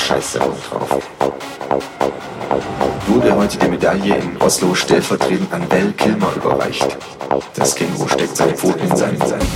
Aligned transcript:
scheiße 0.00 0.38
da 0.38 0.46
drauf. 0.46 1.02
Wurde 3.06 3.36
heute 3.36 3.58
die 3.58 3.68
Medaille 3.68 4.16
in 4.16 4.40
Oslo 4.40 4.74
stellvertretend 4.74 5.52
an 5.52 5.68
Bell 5.68 5.92
Kilmer 5.92 6.32
überreicht. 6.36 6.96
Das 7.54 7.74
Känguru 7.74 8.08
steckt 8.08 8.36
seine 8.36 8.54
Pfoten 8.54 8.88
in 8.88 8.96
seinen 8.96 9.18
Seiten. 9.18 9.46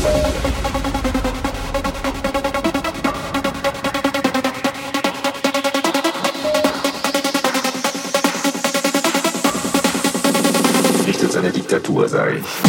Richtet 11.07 11.33
seine 11.33 11.51
Diktatur, 11.51 12.09
sage 12.09 12.39
ich. 12.39 12.64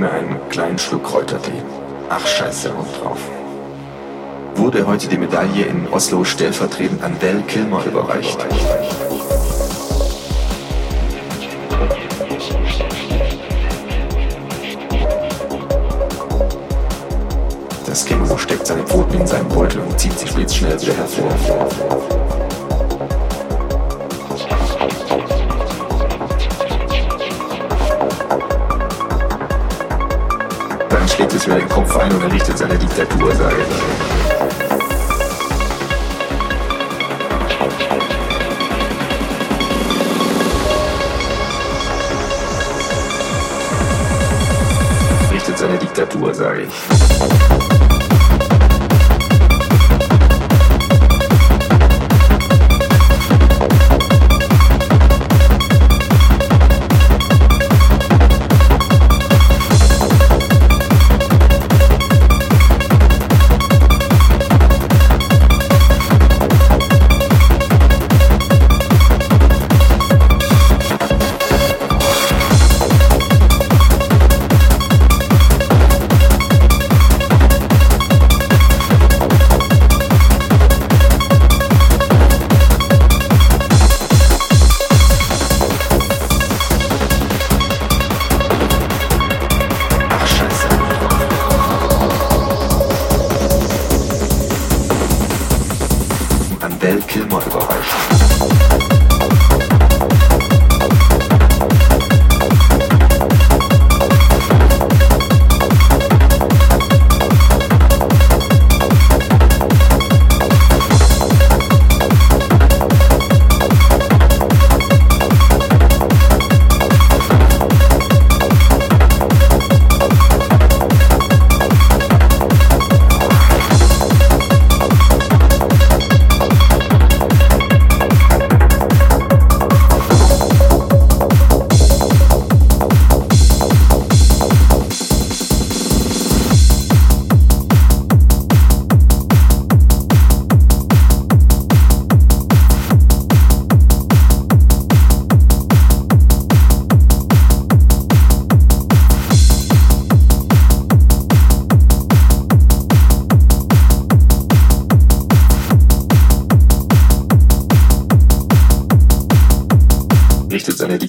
Nehme 0.00 0.12
einen 0.12 0.48
kleinen 0.48 0.78
Schluck 0.78 1.04
Kräutertee. 1.04 1.62
Ach 2.08 2.26
scheiße, 2.26 2.72
und 2.72 2.86
drauf. 2.98 3.18
Wurde 4.54 4.86
heute 4.86 5.08
die 5.08 5.18
Medaille 5.18 5.66
in 5.66 5.86
Oslo 5.92 6.24
stellvertretend 6.24 7.02
an 7.02 7.20
Val 7.20 7.42
Kilmer 7.46 7.84
überreicht. 7.84 8.38
Das 17.86 18.06
Känguru 18.06 18.38
steckt 18.38 18.66
seine 18.66 18.82
Pfoten 18.84 19.20
in 19.20 19.26
seinen 19.26 19.48
Beutel 19.48 19.82
und 19.82 19.98
zieht 20.00 20.18
sie 20.18 20.32
blitzschnell 20.32 20.80
wieder 20.80 20.94
hervor. 20.94 22.29
Es 31.40 31.46
wieder 31.46 31.56
den 31.56 31.68
Kopf 31.70 31.96
ein 31.96 32.12
und 32.12 32.22
errichtet 32.22 32.58
seine 32.58 32.76
Diktatur, 32.76 33.34
sage 33.34 33.56
ich. 33.62 33.66
Richtet 45.32 45.56
seine 45.58 45.78
Diktatur, 45.78 46.34
sage 46.34 46.64
ich. 46.64 47.79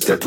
Richtet 0.02 0.26